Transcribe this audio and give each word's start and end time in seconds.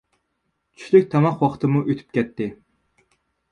چۈشلۈك 0.77 1.05
تاماق 1.11 1.45
ۋاقتىمۇ 1.45 1.83
ئۆتۈپ 1.85 2.19
كەتتى. 2.19 2.51